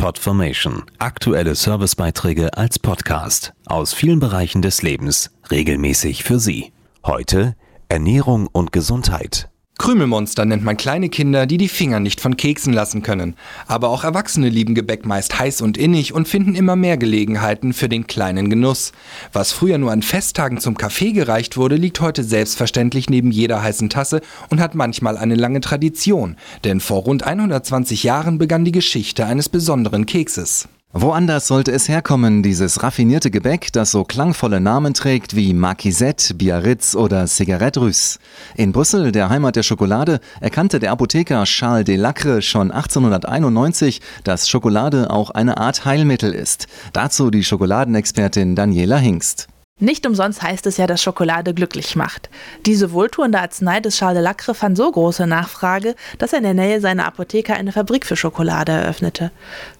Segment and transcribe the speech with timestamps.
[0.00, 0.84] Podformation.
[0.98, 6.72] Aktuelle Servicebeiträge als Podcast aus vielen Bereichen des Lebens regelmäßig für Sie.
[7.04, 7.54] Heute
[7.90, 9.49] Ernährung und Gesundheit.
[9.80, 13.34] Krümelmonster nennt man kleine Kinder, die die Finger nicht von Keksen lassen können.
[13.66, 17.88] Aber auch Erwachsene lieben Gebäck meist heiß und innig und finden immer mehr Gelegenheiten für
[17.88, 18.92] den kleinen Genuss.
[19.32, 23.88] Was früher nur an Festtagen zum Kaffee gereicht wurde, liegt heute selbstverständlich neben jeder heißen
[23.88, 26.36] Tasse und hat manchmal eine lange Tradition.
[26.64, 30.68] Denn vor rund 120 Jahren begann die Geschichte eines besonderen Kekses.
[30.92, 36.96] Woanders sollte es herkommen, dieses raffinierte Gebäck, das so klangvolle Namen trägt wie Marquisette, Biarritz
[36.96, 38.18] oder Cigarette Russe.
[38.56, 45.10] In Brüssel, der Heimat der Schokolade, erkannte der Apotheker Charles Delacre schon 1891, dass Schokolade
[45.10, 46.66] auch eine Art Heilmittel ist.
[46.92, 49.46] Dazu die Schokoladenexpertin Daniela Hingst.
[49.80, 52.28] Nicht umsonst heißt es ja, dass Schokolade glücklich macht.
[52.66, 56.54] Diese wohltuende Arznei des Charles de Lacre fand so große Nachfrage, dass er in der
[56.54, 59.30] Nähe seiner Apotheke eine Fabrik für Schokolade eröffnete.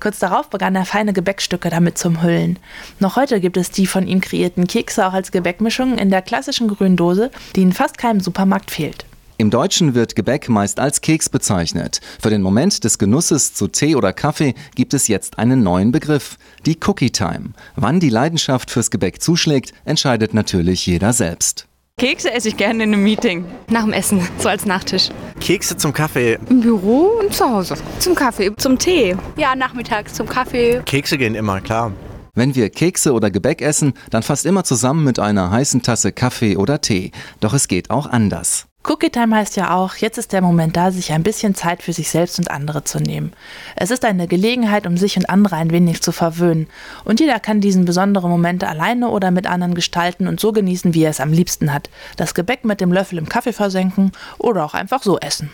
[0.00, 2.58] Kurz darauf begann er feine Gebäckstücke damit zu umhüllen.
[2.98, 6.68] Noch heute gibt es die von ihm kreierten Kekse auch als Gebäckmischung in der klassischen
[6.68, 9.04] grünen Dose, die in fast keinem Supermarkt fehlt.
[9.40, 12.02] Im Deutschen wird Gebäck meist als Keks bezeichnet.
[12.20, 16.36] Für den Moment des Genusses zu Tee oder Kaffee gibt es jetzt einen neuen Begriff,
[16.66, 17.54] die Cookie Time.
[17.74, 21.66] Wann die Leidenschaft fürs Gebäck zuschlägt, entscheidet natürlich jeder selbst.
[21.96, 23.46] Kekse esse ich gerne in einem Meeting.
[23.70, 25.08] Nach dem Essen, so als Nachtisch.
[25.40, 26.38] Kekse zum Kaffee.
[26.50, 27.76] Im Büro und zu Hause.
[27.98, 29.16] Zum Kaffee, zum Tee.
[29.38, 30.82] Ja, nachmittags zum Kaffee.
[30.84, 31.94] Kekse gehen immer, klar.
[32.34, 36.58] Wenn wir Kekse oder Gebäck essen, dann fast immer zusammen mit einer heißen Tasse Kaffee
[36.58, 37.10] oder Tee.
[37.40, 38.66] Doch es geht auch anders.
[38.90, 41.92] Cookie Time heißt ja auch, jetzt ist der Moment da, sich ein bisschen Zeit für
[41.92, 43.32] sich selbst und andere zu nehmen.
[43.76, 46.66] Es ist eine Gelegenheit, um sich und andere ein wenig zu verwöhnen.
[47.04, 51.04] Und jeder kann diesen besonderen Momente alleine oder mit anderen gestalten und so genießen, wie
[51.04, 51.88] er es am liebsten hat.
[52.16, 55.52] Das Gebäck mit dem Löffel im Kaffee versenken oder auch einfach so essen.